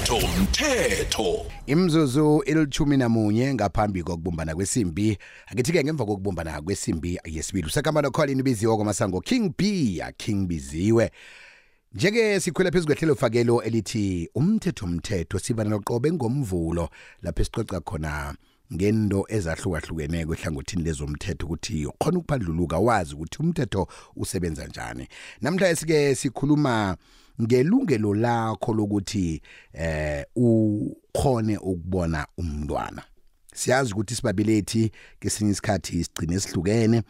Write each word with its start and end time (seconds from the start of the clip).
umthetho 0.00 0.16
umthetho 0.16 1.46
imzuzu 1.66 2.42
ilithumi 2.46 2.96
namunye 2.96 3.54
ngaphambi 3.54 4.02
kokubumbana 4.02 4.54
kwesimbi. 4.54 5.18
Akithi-ke 5.46 5.84
ngemva 5.84 6.04
kokubumbana 6.04 6.62
kwesimbi 6.62 7.20
yesibili 7.24 7.66
usekamba 7.66 8.02
nokholini 8.02 8.40
ibiziwe 8.40 8.76
kwamasango 8.76 9.20
king 9.20 9.52
b 9.58 9.96
ya 9.96 10.12
king 10.12 10.46
biziwe. 10.46 11.10
Njeke 11.94 12.40
sikhwela 12.40 12.70
phezu 12.70 12.86
kwehlelo 12.86 13.14
fakelo 13.14 13.62
elithi 13.62 14.30
umthetho 14.34 14.84
umthetho 14.84 15.38
sibana 15.38 15.70
noqobe 15.70 16.12
ngomvulo 16.12 16.88
lapho 17.22 17.42
esicoca 17.42 17.80
khona 17.80 18.34
ngento 18.72 19.24
ezahlukahlukeneko 19.28 20.34
ehlangothini 20.34 20.82
lezomthetho 20.82 21.46
ukuthi 21.46 21.88
khona 21.98 22.18
ukuphandluluka 22.18 22.78
wazi 22.78 23.14
ukuthi 23.14 23.42
umthetho 23.42 23.88
usebenza 24.16 24.66
njani. 24.66 25.08
Namhlanje 25.40 25.76
sike 25.76 26.14
sikhuluma 26.14 26.96
ngelungelo 27.42 28.14
lakho 28.14 28.74
lokuthi 28.74 29.42
eh 29.72 30.24
ukhone 30.36 31.56
ukubona 31.56 32.26
umntwana. 32.38 33.02
Siyazi 33.54 33.92
ukuthi 33.92 34.14
sibabelethi 34.14 34.90
kesinye 35.20 35.50
isikhathi 35.50 36.04
sigcine 36.04 36.40
sihlukene 36.40 37.02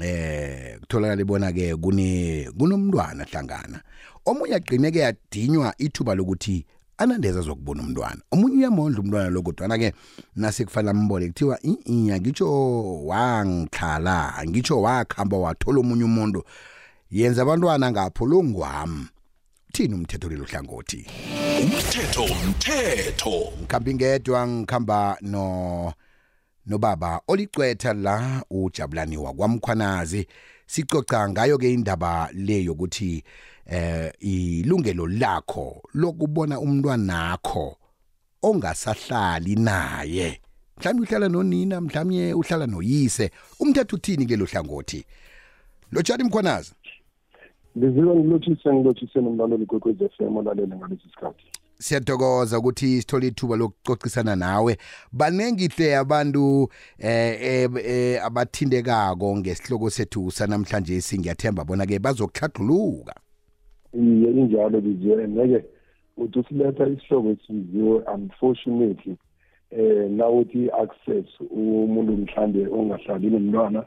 eh 0.00 0.78
kutholakala 0.80 1.22
ibona 1.22 1.52
ke 1.52 1.76
kune 1.76 2.50
kunomntwana 2.58 3.24
hlangana. 3.24 3.82
Omunye 4.26 4.54
agcine 4.54 4.90
ke 4.90 4.98
yadinywa 4.98 5.74
ithuba 5.78 6.14
lokuthi 6.14 6.66
anandeza 6.98 7.40
zokubona 7.40 7.82
umntwana. 7.82 8.20
Omunye 8.30 8.56
uyamondla 8.56 9.00
umntwana 9.00 9.30
lo 9.30 9.42
kodwana 9.42 9.78
ke 9.78 9.92
nase 10.36 10.64
kufanele 10.64 10.90
ambole 10.90 11.28
kuthiwa 11.28 11.58
iya 11.84 12.20
ngitsho 12.20 13.04
wangikhala 13.04 14.44
ngitsho 14.46 14.82
wakhamba 14.82 15.38
wathola 15.38 15.80
omunye 15.80 16.04
umuntu. 16.04 16.44
Yenza 17.10 17.42
abantwana 17.42 17.90
ngapho 17.90 18.26
longwami. 18.26 19.06
Thini 19.72 19.94
umthetho 19.94 20.28
lelo 20.28 20.44
hlangothi? 20.44 21.06
Umthetho 21.62 22.24
umthetho. 22.24 23.52
Ngikhambi 23.58 23.94
ngedwa 23.94 24.46
ngikhamba 24.48 25.18
no 25.22 25.92
nobaba 26.66 27.20
olicwetha 27.28 27.94
la 27.94 28.44
ujabulani 28.50 29.16
wakwamkhwanazi. 29.16 30.26
Sicoca 30.66 31.28
ngayo 31.28 31.58
ke 31.58 31.72
indaba 31.72 32.28
le 32.32 32.64
yokuthi 32.64 33.24
eh 33.66 34.12
ilungelo 34.20 35.06
lakho 35.06 35.82
lokubona 35.94 36.60
umntwana 36.60 37.04
nakho 37.04 37.76
ongasahlali 38.42 39.56
naye. 39.56 40.40
Mhlawumbe 40.78 41.06
uhlala 41.06 41.28
nonina 41.28 41.80
mhlawumbe 41.80 42.34
uhlala 42.34 42.66
noyise. 42.66 43.30
Umthetho 43.60 43.96
uthini 43.96 44.24
kulelo 44.24 44.46
hlangothi? 44.46 45.04
Lotshani 45.92 46.24
mkhwanazi. 46.24 46.72
Ngiziwe 47.78 48.14
ngilothise 48.14 48.74
ngilothise 48.74 49.20
nomlaleli 49.20 49.66
kwekwezi 49.66 50.08
FM 50.08 50.36
olalele 50.36 50.76
ngalesi 50.76 51.08
sikhathi. 51.14 51.44
siyathokoza 51.78 52.58
ukuthi 52.58 53.00
sithole 53.00 53.26
ithuba 53.26 53.56
lokucocisana 53.56 54.36
nawe. 54.36 54.76
Banengi 55.12 55.68
hle 55.68 55.96
abantu 55.96 56.68
eh, 56.98 57.38
eh, 57.42 57.70
eh 57.84 58.24
abathindekako 58.24 59.36
ngesihloko 59.36 59.90
sethu 59.90 60.30
sanamhlanje 60.30 61.00
singiyathemba 61.00 61.64
bona 61.64 61.86
ke 61.86 61.98
bazokuhlathuluka 61.98 63.14
Iye 63.94 64.30
injalo 64.30 64.80
biziwe 64.80 65.28
ngeke 65.28 65.64
uthi 66.16 66.38
usiletha 66.38 66.86
isihloko 66.86 67.28
esiziwe 67.30 68.02
unfortunately 68.14 69.16
eh 69.70 70.10
nawuthi 70.10 70.70
access 70.70 71.26
umuntu 71.50 72.12
mhlambe 72.12 72.68
ongahlali 72.68 73.30
nomntwana 73.30 73.84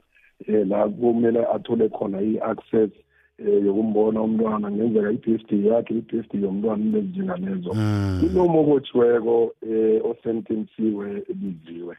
eh 0.48 0.68
la 0.68 0.90
kumele 0.90 1.46
athole 1.46 1.90
khona 1.90 2.22
i-access. 2.22 2.92
Eh 3.40 3.66
yokumbona 3.66 4.22
umntwana 4.22 4.72
ngenzeka 4.72 5.12
i-birthday 5.12 5.66
yakhe 5.68 5.94
i-birthday 5.94 6.42
yomntwana 6.42 6.84
into 6.84 6.98
ezinjengalezo 6.98 7.72
kunomo 8.20 8.60
obotshiweko 8.62 9.36
eh 9.70 10.02
osentensiwe 10.10 11.08
ebiziwe. 11.32 11.96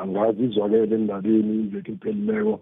Angazi 0.00 0.44
izwakele 0.44 0.94
endabeni 0.96 1.54
iveki 1.64 1.92
iphelileko 1.92 2.60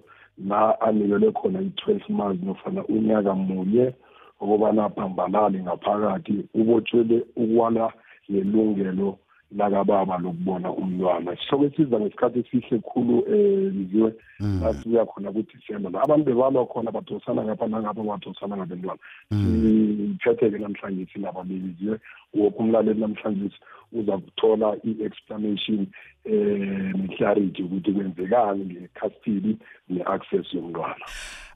la 0.48 0.80
anikelwe 0.80 1.32
khona 1.32 1.60
i-twelve 1.60 2.08
months 2.08 2.42
nofana 2.44 2.84
unyaka 2.84 3.34
munye 3.34 3.94
okubana 4.40 4.84
abhambalale 4.84 5.58
ngaphakathi 5.62 6.34
ubotshwele 6.54 7.16
ukwala 7.36 7.92
lelungelo 8.28 9.18
lakababa 9.56 10.18
lokubona 10.18 10.70
umntwana. 10.72 11.36
Sihloko 11.36 11.64
esiza 11.64 12.00
ngesikhathi 12.00 12.38
esihle 12.38 12.78
khulu 12.78 13.18
um 13.18 13.70
biziwe 13.70 14.12
nasibuya 14.40 15.06
khona 15.06 15.32
kudisemba 15.32 15.90
la. 15.90 16.02
Abantu 16.02 16.24
bebalwa 16.24 16.66
khona 16.66 16.92
badosana 16.92 17.44
ngapha 17.44 17.66
nangapha 17.66 18.02
badosana 18.02 18.56
ngabentwana 18.56 19.00
siphethe-ke 19.30 20.58
namhlanje 20.58 21.06
sinababebiziwe 21.12 21.98
woke 22.34 22.58
umlaleli 22.58 23.00
namhlanje 23.00 23.50
uza 23.92 24.18
kuthola 24.18 24.76
i-explanation 24.84 25.86
um 26.26 26.92
ne-clarity 27.02 27.62
ukuthi 27.62 27.92
kwenzekani 27.92 28.64
nge-custody 28.64 29.56
ne-access 29.88 30.54
yomntwana. 30.54 31.04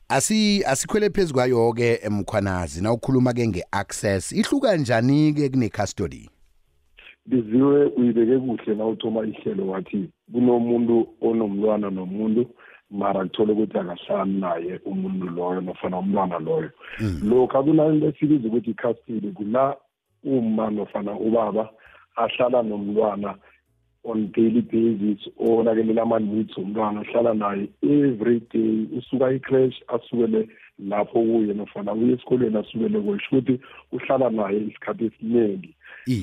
Asi 0.09 0.65
asikhwele 0.65 1.11
phezu 1.11 1.35
kwayo 1.35 1.73
ke 1.73 2.01
emkhwanazi 2.03 2.83
na 2.83 2.93
ukhuluma 2.93 3.33
ke 3.33 3.49
ngeaccess 3.49 4.33
ihluka 4.33 4.77
njani 4.77 5.33
ke 5.33 5.49
kune 5.49 5.69
custody 5.69 6.29
biziwe 7.27 7.87
uyibeke 7.97 8.39
kuhle 8.39 8.75
na 8.75 8.87
uthoma 8.87 9.27
ihlelo 9.27 9.67
wathi 9.69 10.09
kunomuntu 10.33 11.07
onomntwana 11.23 11.91
nomuntu 11.91 12.43
mara 12.91 13.25
kuthole 13.25 13.53
ukuthi 13.53 13.79
akahlali 13.79 14.33
naye 14.41 14.81
umuntu 14.85 15.27
loyo 15.37 15.61
nofana 15.61 15.99
umntwana 15.99 16.39
loyo. 16.39 16.71
Lokhu 17.29 17.65
kunanto 17.65 18.07
esibiza 18.09 18.49
ukuthi 18.49 18.71
i-custody 18.71 19.31
kula 19.33 19.77
uma 20.25 20.71
nofana 20.71 21.13
ubaba 21.27 21.71
ahlala 22.17 22.63
nomntwana 22.63 23.35
on 24.05 24.33
daily 24.33 24.63
basis 24.63 25.29
onakelela 25.39 26.03
ama-needs 26.03 26.59
omntwana 26.59 27.01
uhlala 27.01 27.35
naye 27.35 27.69
every 27.83 28.41
day 28.53 28.87
usuka 28.99 29.33
i-crash 29.33 29.83
asukele 29.89 30.49
lapho 30.79 31.23
kuye 31.23 31.55
nofana 31.55 31.93
uye 31.93 32.13
esikolweni 32.15 32.59
asukele 32.59 33.01
kusho 33.01 33.37
ukuthi 33.37 33.61
uhlala 33.93 34.31
naye 34.31 34.59
isikhathi 34.59 35.05
esiningi 35.05 35.75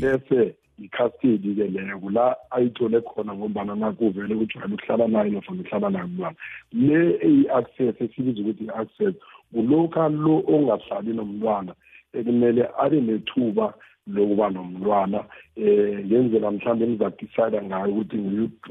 bese 0.02 0.56
i-custody-ke 0.86 1.66
leyo 1.74 2.10
la 2.12 2.36
ayithole 2.52 3.02
khona 3.02 3.34
ngombana 3.34 3.76
nakuvele 3.76 4.36
ujwayele 4.36 4.74
ukuhlala 4.74 5.08
naye 5.08 5.30
nofana 5.32 5.62
uhlala 5.62 5.90
naye 5.90 6.06
umntwana 6.06 6.36
le 6.74 7.00
eyi-access 7.28 8.02
esibiza 8.02 8.42
ukuthi 8.42 8.64
i-access 8.64 9.16
kulokha 9.54 10.10
lo 10.10 10.44
ongahlali 10.54 11.12
nomntwana 11.14 11.74
ekumele 12.18 12.64
abe 12.84 13.00
nethuba 13.02 13.74
lokuba 14.14 14.50
nomntwana 14.50 15.20
eh 15.56 16.06
ngenzela 16.06 16.52
mhlawumbe 16.52 16.86
nizadecide 16.86 17.62
ngayo 17.62 17.92
ukuthi 17.92 18.18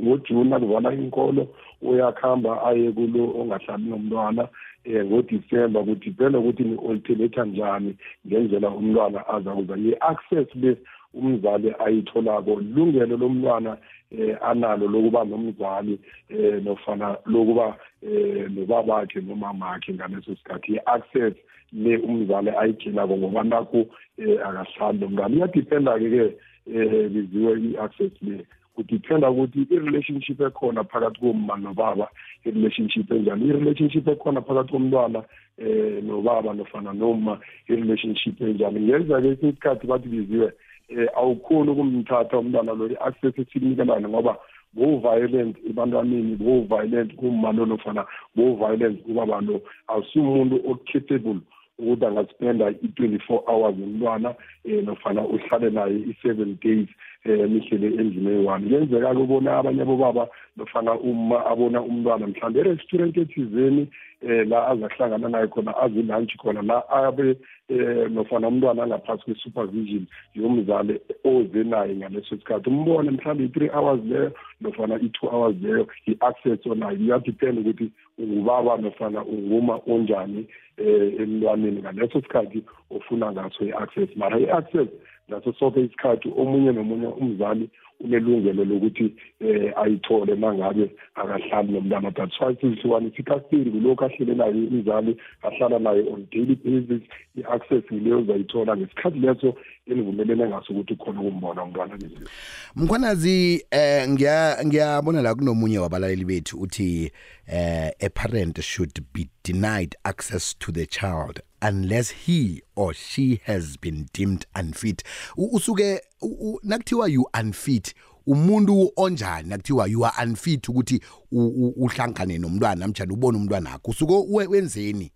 ngojuni 0.02 0.54
akuvala 0.54 0.94
inkolo 0.94 1.42
uyakuhamba 1.82 2.50
aye 2.68 2.92
kulo 2.92 3.22
ongahlali 3.38 3.84
nomntwana 3.90 4.48
eh 4.84 5.04
ngodisemba 5.04 5.80
ukuthi 5.80 6.10
vele 6.10 6.38
ukuthi 6.38 6.62
ni-alternata 6.64 7.44
njani 7.44 7.94
ngenzela 8.26 8.68
umntwana 8.70 9.28
aza 9.28 9.50
kuza. 9.50 9.76
Ye-access 9.76 10.48
le 10.54 10.76
umzali 11.14 11.74
ayitholako 11.78 12.60
lungelo 12.60 13.16
lomntwana 13.16 13.76
eh 14.10 14.36
analo 14.42 14.88
lokuba 14.88 15.24
nomzali 15.24 15.98
eh 16.28 16.62
nofana 16.64 17.16
lokuba 17.26 17.76
eh 18.02 18.50
nobabakhe 18.50 19.20
nomamakhe 19.20 19.94
ngaleso 19.94 20.36
sikhathi. 20.36 20.72
I-access 20.76 21.34
le 21.72 21.96
umzali 21.96 22.50
ayigcinako 22.50 23.16
ngoba 23.16 23.42
nakho 23.44 23.86
eh 24.18 24.38
akahlali 24.46 24.98
nomntwana 24.98 25.36
iyadipenda-ke 25.36 26.08
ke 26.10 26.24
eh 26.72 27.08
biziwe 27.10 27.60
i-access 27.60 28.12
le? 28.22 28.46
Kudipenda 28.74 29.30
ukuthi 29.30 29.66
i-relationship 29.70 30.40
ekhona 30.40 30.84
phakathi 30.84 31.20
komma 31.20 31.56
nobaba 31.56 32.08
i-relationship 32.46 33.10
enjani? 33.10 33.48
I-relationship 33.48 34.08
ekhona 34.08 34.40
phakathi 34.40 34.72
komntwana 34.72 35.24
eh 35.58 36.00
nobaba 36.04 36.54
nofana 36.54 36.92
noma 36.92 37.40
i-relationship 37.68 38.40
enjani? 38.40 38.80
Ngenza-ke 38.80 39.28
esinye 39.28 39.52
isikhathi 39.52 39.86
bathi 39.86 40.08
biziwe 40.08 40.52
eh 40.88 41.08
awukhoni 41.16 41.70
ukumthatha 41.70 42.38
umntwana 42.38 42.72
lo 42.72 42.86
i-access 42.90 43.38
esinikelane 43.38 44.08
ngoba 44.08 44.36
bo-violent 44.74 45.56
ebantwaneni 45.68 46.36
bo-violent 46.36 47.14
kumma 47.16 47.52
lo 47.52 47.66
nofana 47.66 48.02
bo-violent 48.36 49.02
kubaba 49.02 49.40
lo 49.40 49.60
awusumuntu 49.88 50.56
o-capable 50.70 51.40
ukuthi 51.78 52.04
angaspenda 52.06 52.70
i-twenty-four 52.70 53.42
hours 53.46 53.76
nomntwana 53.76 54.34
um 54.64 54.84
nofana 54.84 55.22
uhlale 55.22 55.70
naye 55.70 55.96
i-seven 56.10 56.58
days. 56.62 56.88
Um 57.28 57.48
mihlele 57.52 57.86
endlini 57.86 58.30
eyi-one 58.30 58.66
kuyenzeka-ke 58.66 59.20
ubona 59.20 59.58
abanye 59.58 59.82
abobaba 59.82 60.28
nofana 60.56 60.92
uma 60.94 61.46
abona 61.46 61.82
umntwana 61.82 62.26
mhlawumbe 62.26 62.60
e-restaurant 62.60 63.16
ethizeni 63.16 63.88
um 64.22 64.48
la 64.48 64.68
azahlangana 64.68 65.28
naye 65.28 65.46
khona 65.46 65.76
azilunch 65.76 66.36
khona 66.36 66.62
la 66.62 66.82
abe 66.88 67.36
um 67.70 68.14
nofana 68.14 68.48
umntwana 68.48 68.82
angaphasi 68.82 69.24
kwe-supervision 69.24 70.06
yomzali 70.34 71.00
oze 71.24 71.64
naye 71.64 71.96
ngaleso 71.96 72.36
sikhathi. 72.36 72.70
Umbone 72.70 73.10
mhlawumbe 73.10 73.44
i-three 73.44 73.70
hours 73.70 74.00
leyo 74.04 74.32
nofana 74.60 74.94
i-two 75.00 75.28
hours 75.28 75.56
leyo 75.62 75.86
i-access 76.06 76.66
onayo 76.66 76.96
iyadependa 76.96 77.60
ukuthi 77.60 77.90
ungubaba 78.18 78.76
nofana 78.76 79.24
unguma 79.24 79.80
onjani 79.86 80.46
um 80.78 81.20
emntwaneni 81.20 81.80
ngaleso 81.82 82.20
sikhathi 82.20 82.62
ofuna 82.90 83.32
ngaso 83.32 83.64
i-access. 83.64 84.08
Mara 84.16 84.38
i-access 84.38 84.88
ngaso 85.30 85.52
sonke 85.52 85.80
isikhathi 85.80 86.32
omunye 86.36 86.72
nomunye 86.72 87.06
umzali 87.06 87.70
unelungelo 88.00 88.64
lokuthi 88.64 89.14
eh 89.40 89.72
ayithole 89.76 90.34
mangabe 90.34 90.90
akahlali 91.14 91.72
nomntana 91.72 92.10
that's 92.10 92.40
why 92.40 92.54
sihlukanisa 92.60 93.16
ikastiri 93.18 93.70
kulokhu 93.70 94.04
ahlelelayo 94.04 94.52
umzali 94.52 95.16
ahlala 95.42 95.78
naye 95.78 96.04
on 96.12 96.26
daily 96.30 96.54
basis. 96.54 97.02
I-access 97.36 97.84
yileyo 97.90 98.18
uzayithola 98.18 98.76
ngesikhathi 98.76 99.18
leso 99.18 99.54
enivumelene 99.86 100.48
ngaso 100.48 100.72
ukuthi 100.72 100.96
khona 100.96 101.20
ukumbona 101.20 101.62
umntwana 101.62 101.96
leziyo 101.96 102.28
mkhwanazi 102.76 103.64
eh 103.70 104.08
ngiya 104.08 104.56
ngiyabona 104.66 105.22
la 105.22 105.34
kunomunye 105.34 105.78
wabalaleli 105.78 106.24
bethu 106.24 106.60
uthi 106.60 107.12
eh 107.46 107.90
a 108.00 108.08
parent 108.08 108.60
should 108.60 109.00
be 109.14 109.28
denied 109.44 109.96
access 110.04 110.58
to 110.58 110.72
the 110.72 110.86
child. 110.86 111.40
Unless 111.62 112.10
he 112.26 112.62
or 112.76 112.94
she 112.94 113.40
has 113.44 113.76
been 113.80 114.06
deemed 114.12 114.46
unfit. 114.60 115.02
U- 115.36 115.50
usuke 115.56 116.00
u- 116.22 116.26
u- 116.52 116.60
nakuthiwa 116.62 117.08
you 117.08 117.24
unfit 117.40 117.94
umuntu 118.26 118.92
onjani 118.96 119.48
nakuthiwa 119.48 119.86
you 119.88 120.04
are 120.06 120.14
unfit 120.28 120.68
ukuthi 120.68 121.00
u- 121.32 121.46
u- 121.46 121.74
uhlangane 121.84 122.38
nomntwana 122.38 122.74
namjani 122.74 123.12
ubone 123.12 123.38
umntwana 123.38 123.70
wakho 123.70 123.90
usuke 123.90 124.12
we- 124.28 124.46
wenzeni? 124.46 125.12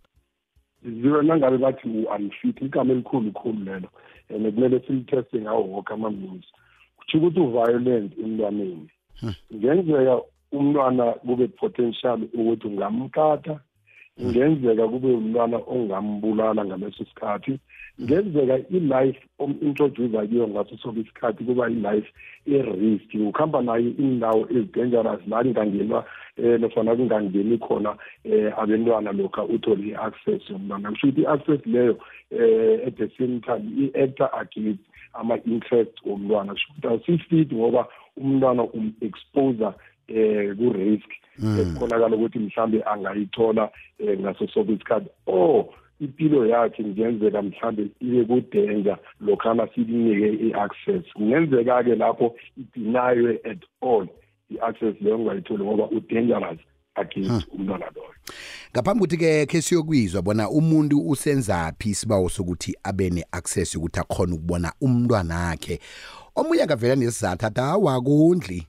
Ziwe 0.84 1.22
nangabe 1.22 1.58
bathi 1.58 1.88
u-unfit 1.88 2.62
igama 2.62 2.92
elikhulu 2.92 3.32
khulu 3.32 3.64
lelo 3.64 3.88
and 4.34 4.54
kumele 4.54 4.80
silitheste 4.86 5.40
ngawo 5.40 5.64
woke 5.68 5.92
ama-means 5.92 6.44
kutho 6.96 7.18
ukuthi 7.18 7.40
u-violent 7.40 8.18
emntwaneni. 8.18 8.90
Ngenzeka 9.54 10.20
umntwana 10.52 11.12
kube 11.12 11.48
potential 11.48 12.22
ukuthi 12.34 12.66
ungamkata 12.66 13.60
ngenzeka 14.20 14.88
kube 14.88 15.08
umntwana 15.08 15.60
ongambulala 15.66 16.64
ngaleso 16.64 17.04
sikhathi. 17.04 17.58
Ngenzeka 18.00 18.58
i-life 18.70 19.20
om-introducer 19.38 20.28
kuyo 20.28 20.48
ngaso 20.48 20.76
sonke 20.76 21.00
isikhathi 21.00 21.44
kuba 21.44 21.70
i-life 21.70 22.08
e-risk. 22.46 23.14
Ukuhamba 23.14 23.62
nayo 23.62 23.92
indawo 23.98 24.48
ezi-dangerous 24.50 25.20
la 25.28 25.42
kungangenwa 25.42 26.04
um 26.38 26.60
nofana 26.60 26.96
kungangeni 26.96 27.58
khona 27.58 27.96
um 28.24 28.52
abentwana 28.56 29.12
lokha 29.12 29.44
uthole 29.44 29.82
i-access. 29.88 30.50
Yomntwana 30.50 30.90
kusho 30.90 31.08
ukuthi 31.08 31.22
i-access 31.22 31.66
leyo 31.66 31.98
um 32.32 32.86
at 32.86 32.96
the 32.96 33.08
same 33.18 33.40
time 33.40 33.64
i-actor 33.78 34.30
against 34.40 34.84
ama-interest 35.12 35.92
womntwana 36.04 36.52
kusho 36.52 36.68
ukuthi 36.70 36.86
awusifit 36.86 37.52
ngoba 37.52 37.86
umntwana 38.16 38.62
um-exposer 38.62 39.74
um 40.12 40.56
ku-risk 40.56 41.10
ekukhonakala 41.60 42.16
ukuthi 42.16 42.38
mhlambe 42.38 42.82
angayithola 42.82 43.70
um 44.00 44.20
ngaso 44.20 44.48
sonke 44.48 44.72
isikhathi. 44.72 45.08
Or 45.26 45.68
impilo 46.00 46.46
yakhe 46.46 46.82
kungenzeka 46.82 47.42
mhlambe 47.42 47.86
ibe 48.00 48.24
kudenja 48.24 48.98
lokhana 49.20 49.68
silinike 49.74 50.46
i-access. 50.46 51.04
Kungenzeka-ke 51.14 51.94
lapho 51.94 52.34
idinaywe 52.56 53.40
at 53.44 53.62
all 53.80 54.08
i-access 54.50 54.94
leyo 55.00 55.16
ungayitholi 55.16 55.64
ngoba 55.64 55.90
udangerous 55.90 56.58
against 56.94 57.48
umntwana 57.52 57.86
loyo. 57.94 58.14
Ngaphambi 58.72 59.00
kuthi 59.00 59.16
ke 59.16 59.46
ke 59.46 59.62
siyokwizwa 59.62 60.22
bona 60.22 60.50
umuntu 60.50 61.08
usenzaphi 61.08 61.90
isibawo 61.90 62.28
sokuthi 62.28 62.76
abe 62.84 63.10
ne-access 63.10 63.74
ukuthi 63.76 64.00
akhona 64.00 64.34
ukubona 64.34 64.72
umntwana 64.80 65.38
wakhe 65.38 65.78
omunye 66.36 66.62
angavela 66.62 66.96
nesizathu 66.96 67.46
athi 67.46 67.60
awakondli 67.60 68.66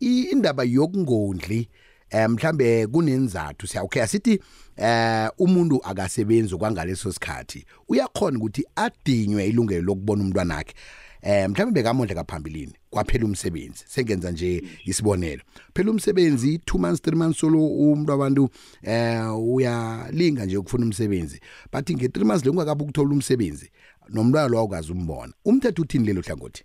indaba 0.00 0.64
yokungondli 0.64 1.68
eh 2.10 2.28
mhlambe 2.30 2.86
kunenzathu 2.86 3.66
siya 3.66 3.82
okay 3.82 4.02
asithi 4.02 4.40
eh 4.76 5.28
umuntu 5.38 5.84
akasebenzi 5.84 6.56
kwangaleso 6.56 7.12
sikhathi 7.12 7.66
uyakhona 7.88 8.38
ukuthi 8.38 8.64
adinywe 8.76 9.46
ilungelo 9.46 9.82
lokubona 9.82 10.22
umntwana 10.22 10.54
wakhe 10.54 10.74
eh 11.22 11.48
mhlambe 11.48 11.72
bekamondle 11.72 12.14
kaphambilini 12.14 12.72
kwaphela 12.90 13.24
umsebenzi 13.24 13.84
sengenza 13.86 14.30
nje 14.30 14.62
isibonelo. 14.84 15.42
Phela 15.74 15.90
umsebenzi 15.90 16.56
2 16.56 16.78
months 16.78 17.00
3 17.00 17.16
months 17.16 17.40
solo 17.40 17.66
umuntu 17.66 18.12
abantu 18.12 18.48
eh 18.82 19.38
uyalinga 19.38 20.46
nje 20.46 20.56
ukufuna 20.56 20.84
umsebenzi 20.86 21.40
but 21.72 21.90
nge 21.90 22.06
3 22.06 22.24
months 22.24 22.44
lekungakabi 22.44 22.82
ukuthola 22.82 23.10
umsebenzi 23.10 23.70
nomntwana 24.08 24.48
lo 24.48 24.58
awukazi 24.58 24.92
umbona 24.92 25.32
umthetho 25.44 25.82
uthini 25.82 26.06
lelo 26.06 26.20
hlangothi? 26.20 26.64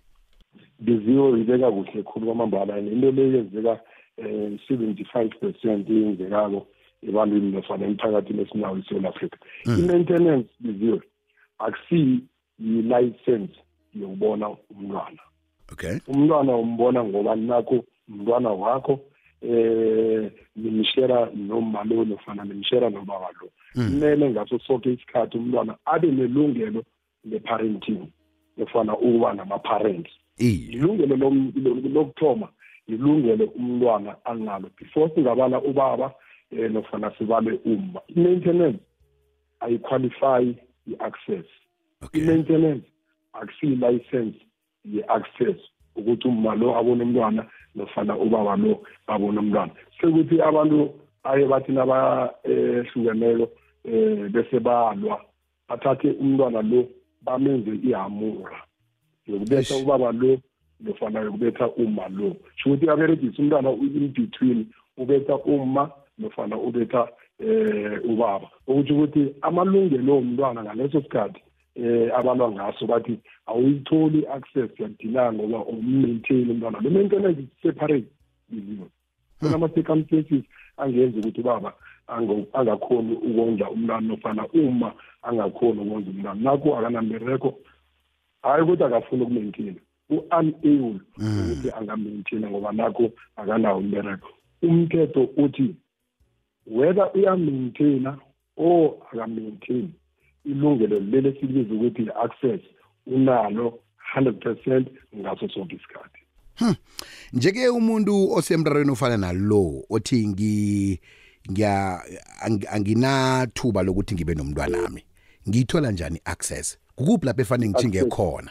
Biziwe 0.80 1.40
ibeka 1.40 1.70
kuhle 1.70 2.02
khulu 2.02 2.26
kwamambala. 2.26 2.78
Into 2.78 3.10
le 3.12 3.22
yenzeka 3.22 3.80
um 4.18 4.58
seventy 4.68 5.04
five 5.04 5.30
percent 5.40 5.88
eyenzekako 5.90 6.66
ebantwini 7.02 7.52
nofana 7.52 7.86
emphakathini 7.86 8.42
esinawo 8.42 8.78
eSouth 8.78 9.04
Africa 9.04 9.36
i-maintenance 9.66 10.48
biziwe 10.60 11.00
akusiyi 11.58 12.20
yi-license 12.58 13.54
yokubona 13.94 14.50
umntwana. 14.70 15.22
Okay. 15.72 15.98
Umntwana 16.08 16.56
umbona 16.56 17.04
ngoba 17.04 17.36
nakho 17.36 17.84
umntwana 18.08 18.50
wakho 18.50 19.00
eh 19.42 20.30
nimshera 20.56 21.30
noma 21.34 21.84
lo 21.84 22.04
nofana 22.04 22.44
nimshera 22.44 22.90
nobaba 22.90 23.28
lo. 23.40 23.48
Kumele 23.74 24.30
ngaso 24.30 24.58
sonke 24.58 24.92
isikhathi 24.92 25.38
umntwana 25.38 25.76
abe 25.84 26.08
nelungelo 26.08 26.84
le-parenting 27.24 28.06
nofana 28.56 28.98
ukuba 28.98 29.34
nama-parents. 29.34 30.10
Ilungelo 30.40 31.16
lokuthoma 31.94 32.48
ilungelo 32.88 33.44
umntwana 33.44 34.16
analo 34.24 34.70
before 34.78 35.10
singabala 35.14 35.62
ubaba 35.62 36.14
eh 36.50 36.70
nofana 36.70 37.12
sibale 37.18 37.60
umma. 37.64 38.00
I-maintenance 38.08 38.80
ayiqualify 39.60 40.54
i-access. 40.86 41.46
I-maintenance 42.12 42.84
akusiyi-license 43.32 44.36
ye-access 44.84 45.58
ukuthi 45.96 46.28
umma 46.28 46.54
lo 46.54 46.76
abone 46.78 47.02
umntwana 47.02 47.46
nofana 47.74 48.16
ubaba 48.18 48.56
lo 48.56 48.82
abone 49.06 49.38
umntwana. 49.38 49.72
Sekuthi 50.00 50.42
abantu 50.42 50.90
aye 51.24 51.46
bathi 51.46 51.72
nabahlukeneyo 51.72 53.50
um 53.84 54.28
bese 54.32 54.60
balwa 54.60 55.20
bathathe 55.68 56.10
umntwana 56.20 56.62
lo 56.62 56.88
bamenze 57.22 57.70
ihamura. 57.88 58.69
Yokubetha 59.30 59.74
Eish. 59.74 59.82
ubaba 59.82 60.12
lo 60.12 60.38
nofana 60.80 61.20
yokubetha 61.20 61.68
uma 61.76 62.08
lo. 62.08 62.36
Sho 62.56 62.70
ukuthi 62.70 62.88
aberegisa 62.90 63.42
umntwana 63.42 63.70
in 63.70 64.08
between 64.12 64.66
ubetha 64.98 65.36
uma 65.44 65.90
nofana 66.18 66.56
ubetha 66.56 67.08
eh 67.38 68.00
ubaba. 68.04 68.50
Ukuthi 68.66 68.92
ukuthi 68.92 69.34
amalungelo 69.42 70.18
omntwana 70.18 70.64
ngaleso 70.64 71.00
sikhathi 71.02 71.40
eh 71.74 72.10
abalwa 72.16 72.52
ngaso 72.52 72.86
bathi 72.86 73.18
awuyitholi 73.46 74.26
access 74.26 74.70
yakudinanga 74.80 75.32
ngoba 75.32 75.64
ummaintain 75.64 76.50
umntwana. 76.50 76.80
Lo 76.82 76.90
maintenance 76.90 77.40
is 77.40 77.48
separate. 77.62 78.08
Izinto 78.52 78.86
kunama 79.40 79.68
circumstances 79.68 80.44
angenza 80.76 81.18
ukuthi 81.18 81.40
ubaba 81.40 81.72
ango- 82.08 82.46
angakhoni 82.52 83.14
ukondla 83.14 83.70
umntwana 83.70 84.00
nofana 84.00 84.46
uma 84.52 84.92
angakhoni 85.22 85.80
ukondla 85.80 86.10
umntwana. 86.10 86.40
Nakho 86.40 86.76
akanambereko 86.78 87.58
hayi 88.42 88.62
ukuthi 88.62 88.84
akafuni 88.84 89.22
ukumaintaina 89.22 89.80
u-unable 90.10 91.00
ukuthi 91.20 91.70
angamaintaina 91.78 92.50
ngoba 92.50 92.72
nakho 92.72 93.10
akanawo 93.36 93.78
umbereko 93.78 94.28
umthetho 94.62 95.22
uthi 95.36 95.74
whether 96.66 97.10
uyamaintaina 97.14 98.18
or 98.56 98.92
akamaintaini 99.12 99.92
ilungelo 100.44 101.00
leli 101.00 101.28
esilibiza 101.28 101.74
ukuthi 101.74 102.02
i-access 102.02 102.60
unalo 103.06 103.78
100 104.16 104.32
percent 104.32 104.88
ngaso 105.16 105.48
sonke 105.48 105.76
isikhathi. 105.76 106.20
Njeke 107.32 107.68
umuntu 107.68 108.32
osemrarweni 108.32 108.90
ofana 108.90 109.16
nalo 109.16 109.84
othi 109.90 110.28
ngi 110.28 111.00
ngiya 111.50 112.02
ang- 112.44 112.68
anginathuba 112.70 113.82
lokuthi 113.82 114.14
ngibe 114.14 114.34
nomntwana 114.34 114.82
nami 114.82 115.04
ngiyithola 115.48 115.90
njani 115.92 116.20
access 116.24 116.78
kukuphi 117.00 117.26
lapho 117.26 117.40
efanele 117.42 117.70
ngichinge 117.70 117.98
Access. 117.98 118.14
khona? 118.16 118.50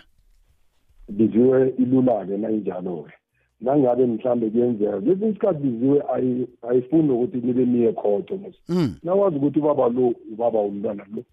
Biziwe 1.09 1.69
ilula-ke 1.77 2.37
nayinjalo-ke. 2.37 3.13
Nangabe 3.61 4.05
mhlambe 4.05 4.49
kuyenzeka 4.49 5.01
kwesinye 5.01 5.29
isikhathi 5.29 5.59
biziwe 5.59 5.99
ayi- 6.13 6.47
ayifuni 6.69 7.09
ukuthi 7.11 7.37
nibe 7.37 7.65
niye 7.65 7.91
khotho 7.93 8.37
mos. 8.37 8.55
Mm 8.69 8.95
nawazi 9.03 9.37
ukuthi 9.37 9.59
ubaba 9.59 9.89
lo 9.89 10.13
ubaba 10.33 10.59
womntwana 10.59 11.05
lo 11.15 11.23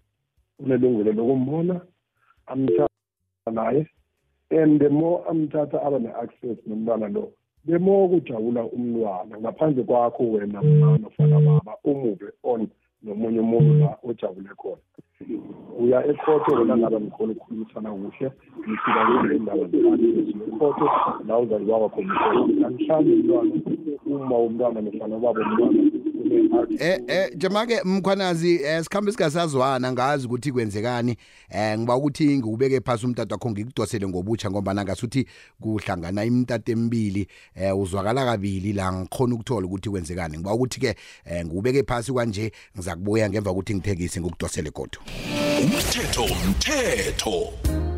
unelungelo 0.59 1.11
lokumbona 1.13 1.81
amthatha 2.47 3.51
naye 3.51 3.87
and 4.49 4.79
the 4.81 4.89
more 4.89 5.23
amthatha 5.29 5.81
aba 5.83 5.99
ne-access 5.99 6.57
nomntwana 6.67 7.07
lo 7.07 7.31
the 7.65 7.79
more 7.79 8.07
kujabula 8.09 8.63
umntwana. 8.65 9.37
Ngaphandle 9.39 9.83
kwakho 9.83 10.23
wena 10.31 10.61
mama 10.61 10.97
nofana 10.97 11.39
baba 11.39 11.77
umuve 11.83 12.31
on 12.43 12.67
nomunye 13.03 13.39
umuntu 13.39 13.71
la 13.81 13.97
ojabule 14.07 14.49
khona. 14.59 14.83
Uya 15.79 15.99
ekhotho 16.11 16.51
wena 16.55 16.77
ngabe 16.77 16.99
mkhona 16.99 17.31
ukukhulumisana 17.33 17.89
kuhle 17.91 18.27
nifika 18.67 19.01
kule 19.05 19.35
indaba 19.35 19.63
zekhotho 19.71 20.87
la 21.27 21.39
uzalibaba 21.39 21.89
khona 21.89 22.13
angihlambi 22.67 23.11
umntwana 23.13 23.53
uma 24.05 24.37
umntwana 24.37 24.81
nofana 24.81 25.15
ubaba 25.17 25.41
umntwana 25.41 25.96
Eh 26.79 26.99
eh 27.07 27.31
jamake 27.37 27.81
mkhwanazi 27.83 28.55
eh, 28.63 28.83
sikhambe 28.83 29.11
singasazwana 29.11 29.91
ngazi 29.91 30.25
ukuthi 30.25 30.51
kwenzekani. 30.51 31.17
Eh 31.49 31.79
ngiba 31.79 31.95
ukuthi 31.95 32.37
ngikubeke 32.37 32.81
phasi 32.81 33.05
umtata 33.05 33.35
wakho 33.35 33.51
ngikudosele 33.51 34.07
ngobutsha 34.07 34.51
ngoba 34.51 34.73
nangasuthi 34.73 35.25
kuhlangana 35.61 36.25
imtata 36.25 36.71
emibili 36.71 37.27
eh 37.55 37.77
uzwakala 37.77 38.25
kabili 38.25 38.73
la 38.73 38.93
ngikhona 38.93 39.35
ukuthola 39.35 39.67
ukuthi 39.67 39.89
kwenzekani. 39.89 40.37
Ngiba 40.37 40.53
ukuthi 40.53 40.79
ke 40.79 40.95
eh 41.25 41.45
ngikubeke 41.45 41.83
phasi 41.83 42.13
kanje 42.13 42.51
ngizakubuya 42.75 43.29
ngemva 43.29 43.49
kokuthi 43.49 43.75
ngithekise 43.75 44.21
ngikudosele 44.21 44.71
godo 44.71 44.99
umthetho 45.63 46.23
umthetho. 46.23 47.96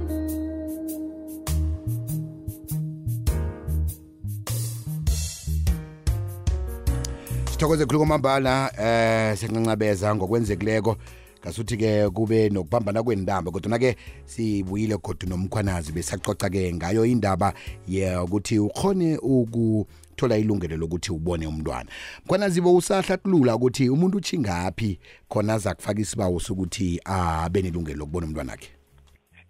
Sithokoze 7.59 7.85
khulu 7.85 7.99
kwamambala 7.99 8.71
eh 8.79 9.37
siyancabeza 9.37 10.15
ngokwenzekileko 10.15 10.95
ngasuthi 11.43 11.77
ke 11.77 12.09
kube 12.09 12.49
nokubambana 12.49 13.03
kwendaba 13.03 13.51
kodwa 13.51 13.79
ke 13.79 13.95
sibuyile 14.25 14.97
kodwa 14.97 15.29
nomkhwanazi 15.29 15.91
besaxoxa 15.91 16.49
ke 16.49 16.73
ngayo 16.73 17.05
indaba 17.05 17.53
yokuthi 17.87 18.59
ukhone 18.59 19.17
ukuthola 19.17 20.37
ilungelo 20.37 20.77
lokuthi 20.77 21.11
ubone 21.11 21.47
umntwana. 21.47 21.89
Mkhwanazi 22.25 22.61
bo 22.61 22.75
usahlathulula 22.75 23.55
ukuthi 23.55 23.89
umuntu 23.89 24.17
uchingaphi 24.17 24.99
khona 25.27 25.53
aza 25.53 25.75
kufaka 25.75 25.99
isibawo 25.99 26.39
sokuthi 26.39 27.01
abe 27.03 27.61
nelungelo 27.61 27.99
lokubona 27.99 28.27
umntwana 28.27 28.51
wakhe 28.51 28.69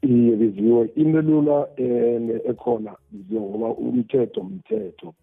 iye 0.02 0.36
biziwe 0.36 0.90
into 0.96 1.22
lula 1.22 1.68
um 1.78 2.30
ekhona 2.50 2.96
biziwe 3.12 3.42
ngoba 3.42 3.68
umthetho 3.68 4.42
umthetho 4.42 5.14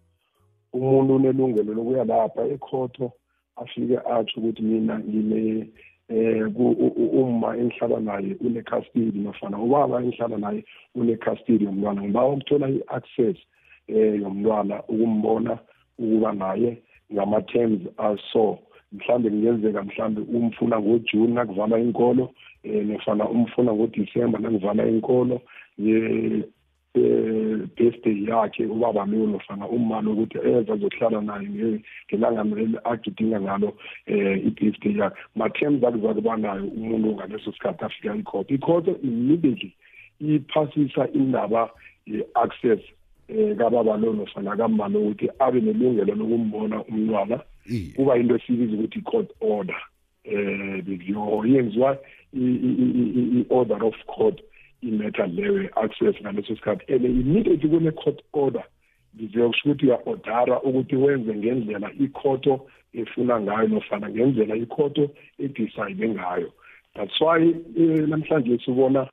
umuntu 0.73 1.15
unelungelo 1.15 1.73
lokuya 1.73 2.03
lapha 2.03 2.41
ekhotho 2.53 3.11
afike 3.55 3.97
atsho 4.15 4.39
ukuthi 4.39 4.61
mina 4.61 4.99
ngine 4.99 5.67
eh 6.09 6.47
uma 6.57 7.57
engihlala 7.57 7.99
naye 7.99 8.35
une 8.39 8.61
custody 8.63 9.19
nofana 9.19 9.59
ubaba 9.59 10.01
engihlala 10.01 10.37
naye 10.37 10.63
une 10.95 11.17
custody 11.17 11.65
yomntwana. 11.65 12.01
Ngiba 12.01 12.25
ukuthola 12.25 12.69
i-access 12.69 13.37
eh 13.87 14.21
yomntwana 14.21 14.83
ukumbona 14.87 15.59
ukuba 15.99 16.33
naye 16.33 16.77
ngama 17.13 17.41
terms 17.41 17.81
aso. 17.97 18.59
Mhlambe 18.91 19.29
kungenzeka 19.29 19.83
mhlambe 19.83 20.21
umfuna 20.21 20.79
ngoJune 20.79 21.33
nakuvala 21.33 21.79
inkolo 21.79 22.31
eh 22.63 22.85
nofana 22.85 23.29
umfuna 23.29 23.73
ngoDecember 23.73 24.41
nakuvala 24.41 24.87
inkolo 24.87 25.41
birthday 27.77 28.25
yakhe 28.27 28.65
ubaba 28.65 29.05
loyo 29.05 29.27
nofana 29.27 29.67
uma 29.67 30.01
lokuthi 30.01 30.37
eza 30.37 30.73
azohlala 30.73 31.21
naye 31.21 31.81
ngelanga 32.13 32.81
agidinga 32.83 33.41
ngalo 33.41 33.73
eh 34.05 34.45
i-birthday 34.47 34.97
yakhe. 34.97 35.17
Ma-terms 35.35 35.83
akuza 35.83 36.13
kuba 36.13 36.37
nayo 36.37 36.63
umuntu 36.63 37.15
ngaleso 37.15 37.51
sikhathi 37.51 37.85
afika 37.85 38.15
ikhotho 38.15 38.53
ikhotho 38.53 38.95
immediately 39.03 39.73
iphasisa 40.19 41.07
indaba 41.13 41.69
ye-access 42.05 42.79
eh 43.29 43.55
kababa 43.57 43.97
lo 43.97 44.13
nofana 44.13 44.55
kamba 44.55 44.87
lo 44.87 44.99
ukuthi 44.99 45.29
abe 45.39 45.61
nelungelo 45.61 46.15
lokumbona 46.15 46.83
umntwana. 46.85 47.39
Kuba 47.95 48.17
into 48.17 48.35
esibiza 48.35 48.73
ukuthi 48.73 48.99
i-court 48.99 49.29
order. 49.39 49.81
Eh 50.23 50.83
yenziwa 51.45 51.97
i-order 52.33 53.83
of 53.83 53.95
court. 54.05 54.41
Imatter 54.81 55.27
leyo 55.27 55.69
access 55.75 56.15
ngaleso 56.21 56.55
sikhathi. 56.55 56.93
And 56.93 57.05
immediately 57.05 57.69
kune 57.69 57.91
court 57.91 58.21
order 58.33 58.63
ngizokusho 59.15 59.69
ukuthi 59.69 59.85
uya-ordara 59.85 60.61
ukuthi 60.61 60.95
wenze 60.95 61.35
ngendlela 61.35 61.91
ikhoto 61.99 62.67
efuna 62.93 63.41
ngayo 63.41 63.67
nofana 63.67 64.09
ngendlela 64.09 64.55
ikhoto 64.55 65.09
edecide 65.39 66.09
ngayo. 66.09 66.51
That's 66.95 67.21
why 67.21 67.53
namhlanje 68.07 68.59
sibona 68.65 69.09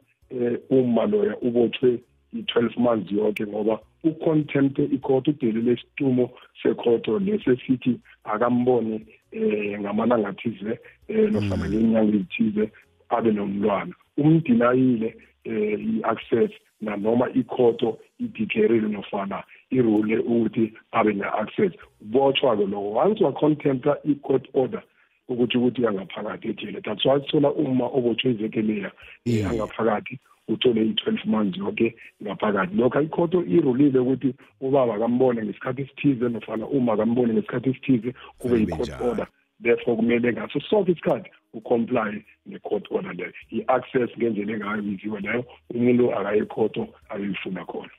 uma 0.71 1.07
loya 1.07 1.37
ubotshwe 1.43 2.01
i-12 2.33 2.79
months 2.79 3.13
yonke 3.13 3.47
ngoba 3.47 3.79
ucontempt 4.05 4.79
ikhotho 4.79 5.31
udelele 5.31 5.73
isitumo 5.73 6.31
sekhoto 6.63 7.19
lesesithi 7.19 8.01
akambone 8.25 9.07
eh 9.33 9.81
ngamalanga 9.81 10.29
athize 10.29 10.79
eh 11.09 11.33
nofana 11.33 11.69
ngenyanga 11.69 12.17
ezithize 12.17 12.71
abe 13.09 13.33
nomntwana. 13.33 13.95
Umdinayile 14.17 15.17
eh 15.45 15.79
i-access 15.81 16.51
nanoma 16.81 17.31
ikhoto 17.31 17.99
ideclareile 18.21 18.89
nofana 18.89 19.43
irule 19.71 20.19
ukuthi 20.19 20.73
abe 20.93 21.13
ne-access. 21.13 21.73
Ubotshwa-ke 22.03 22.67
loko 22.67 22.91
once 22.93 23.25
wacontempta 23.25 23.97
i-court 24.05 24.49
order 24.55 24.83
ukuthi 25.29 25.59
ukuthi 25.59 25.87
angaphakathi 25.87 26.49
ejele. 26.49 26.81
That's 26.81 27.05
why 27.05 27.21
sithola 27.21 27.53
uma 27.53 27.87
obotshwe 27.87 28.31
ivekeleya 28.31 28.93
angaphakathi 29.27 30.19
uthole 30.49 30.81
i-12 30.83 31.27
months 31.27 31.59
yonke 31.59 31.95
ngaphakathi. 32.23 32.77
Lokho 32.77 33.01
ikhoto 33.01 33.45
irulile 33.45 33.99
ukuthi 33.99 34.35
ubaba 34.61 34.95
akambone 34.95 35.43
ngesikhathi 35.43 35.83
esithize 35.83 36.29
nofana 36.29 36.67
uma 36.67 36.93
akambone 36.93 37.33
ngesikhathi 37.33 37.71
esithize 37.71 38.15
kube 38.39 38.61
yi-court 38.61 39.01
order. 39.01 39.27
Therefore 39.63 39.97
kumele 39.97 40.33
ngaso 40.33 40.61
sonke 40.61 40.93
isikhathi 40.93 41.31
ucomply 41.55 42.25
ne-court 42.47 42.87
order 42.91 43.13
leyo. 43.15 43.33
I-access 43.51 44.11
ngendlela 44.19 44.53
engayo 44.53 44.83
biziwe 44.83 45.21
leyo 45.21 45.45
umuntu 45.71 46.15
akayekhoto 46.15 46.89
ayeyifuna 47.09 47.65
khona. 47.65 47.91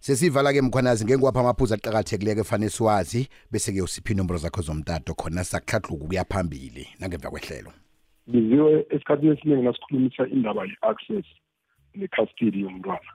Sesivala 0.00 0.52
ke 0.52 0.62
mkhwanazi 0.62 1.04
ngengiwapha 1.04 1.40
amaphuzu 1.40 1.74
aqakathekileke 1.74 2.40
efanele 2.40 2.70
siwazi 2.70 3.28
bese 3.50 3.72
ke 3.72 3.82
usiphi 3.82 4.12
inomboro 4.12 4.38
zakho 4.38 4.62
zomtato 4.62 5.14
khona 5.14 5.44
sakuhlathuluka 5.44 6.04
ukuya 6.04 6.24
phambili 6.24 6.88
nangemva 7.00 7.30
kwehlelo. 7.30 7.72
Biziwe 8.26 8.86
esikhathini 8.90 9.32
esiningi 9.32 9.62
nasikhulumisa 9.62 10.28
indaba 10.28 10.64
ye-access 10.64 11.24
ne-custody 11.94 12.60
yomntwana. 12.60 13.10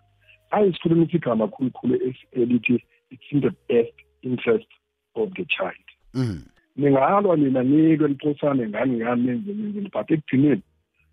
Ayisikhulumisa 0.51 1.17
igama 1.17 1.48
khulukhulu 1.48 2.13
elithi 2.31 2.83
it's 3.12 3.24
in 3.31 3.41
the 3.41 3.51
best 3.69 3.93
interest 4.21 4.67
of 5.15 5.29
the 5.36 5.45
child. 5.45 5.86
Mm. 6.13 6.50
Ningalwa 6.75 7.37
nina 7.37 7.63
nikwe 7.63 8.07
liphosane 8.07 8.67
ngani 8.67 8.97
ngani 8.97 9.23
nenze 9.23 9.53
nenzeni 9.53 9.89
but 9.93 10.11
ekugcineni 10.11 10.61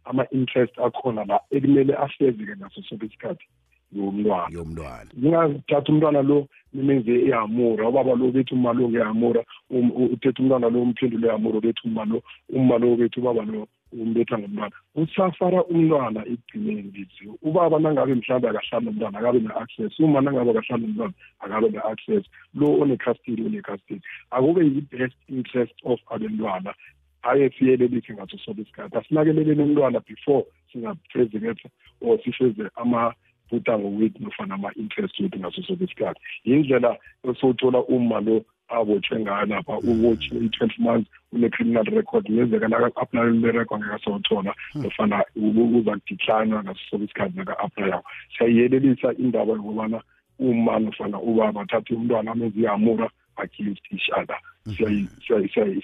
ama-interest 0.04 0.78
akhona 0.78 1.24
la 1.24 1.40
ekumele 1.50 1.94
afezeke 1.94 2.56
ngaso 2.56 2.82
sonke 2.82 3.06
isikhathi 3.06 3.46
yomntwana. 3.92 4.48
Yomntwana. 4.50 5.10
Ningathatha 5.14 5.92
umntwana 5.92 6.22
lo 6.22 6.46
nimenze 6.72 7.12
ehamura 7.28 7.88
ubaba 7.88 8.14
lo 8.14 8.30
bethi 8.30 8.54
uma 8.54 8.72
lo 8.72 8.88
ngehamura 8.88 9.44
uthethe 9.70 10.42
umntwana 10.42 10.68
lo 10.68 10.82
umphendule 10.82 11.28
ehamura 11.28 11.60
bethi 11.60 11.88
uma 11.88 12.04
lo 12.04 12.22
uma 12.48 12.78
lo 12.78 12.96
bethi 12.96 13.20
ubaba 13.20 13.44
lo. 13.44 13.68
Umbetha 13.92 14.38
ngomntwana 14.38 14.76
usafara 14.94 15.64
umntwana 15.64 16.20
ekugcineni 16.26 16.90
biziwe 16.94 17.34
ubaba 17.42 17.78
nangabe 17.78 18.14
mhlawumbe 18.14 18.48
akahlali 18.48 18.84
nomntwana 18.86 19.18
akabe 19.18 19.38
ne-access. 19.40 19.98
Uma 20.00 20.20
nangabe 20.20 20.50
akahlali 20.50 20.86
nomntwana 20.86 21.14
akabe 21.40 21.68
ne-access. 21.70 22.24
Lo 22.54 22.66
one-custody. 22.82 23.42
Une-custody 23.42 24.02
akube 24.30 24.60
yi-best 24.64 25.16
interest 25.28 25.74
of 25.84 26.00
abentwana. 26.10 26.74
Aye 27.22 27.50
siyelelise 27.50 28.12
ngaso 28.12 28.38
sonke 28.38 28.62
isikhathi. 28.62 28.96
Asinakeleleni 28.96 29.62
umntwana 29.62 30.00
before 30.00 30.44
singafezeketha 30.72 31.68
or 32.00 32.18
sifeze 32.22 32.70
ama 32.76 33.14
bhudango 33.50 33.88
wethu 33.98 34.22
nofana 34.22 34.54
ama-interest 34.54 35.20
wethu 35.20 35.38
ngaso 35.38 35.62
sonke 35.62 35.84
isikhathi. 35.84 36.20
Yindlela 36.44 36.96
esothola 37.24 37.78
uma 37.88 38.20
lo 38.20 38.44
abotshwe 38.68 39.20
ngayo 39.20 39.46
lapha 39.46 39.78
ubotshwe 39.78 40.36
i-twelve 40.46 40.78
months 40.78 41.10
une-criminal 41.32 41.84
record. 41.84 42.24
Ngenzeka 42.30 42.68
naka-aplayo 42.68 43.30
le-record 43.30 43.80
ngekasawuthola 43.80 44.54
nofana 44.74 45.24
uza 45.36 45.92
kudecline 45.96 46.54
ngaso 46.62 46.82
sonke 46.90 47.04
isikhathi 47.04 47.36
naka-aplayako 47.36 48.08
siyayiyelelisa 48.36 49.14
indaba 49.18 49.52
yokubana 49.52 50.00
uma 50.38 50.78
nofana 50.78 51.18
ubaba 51.20 51.62
athathe 51.62 51.94
umntwana 51.94 52.32
amenze 52.32 52.60
ihamura 52.60 53.10
against 53.38 53.82
each 53.92 54.10
other 54.20 54.38